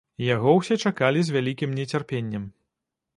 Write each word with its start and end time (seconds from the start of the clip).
Яго 0.35 0.53
ўсе 0.59 0.77
чакалі 0.87 1.21
з 1.27 1.35
вялікім 1.35 1.75
нецярпеннем. 1.81 2.49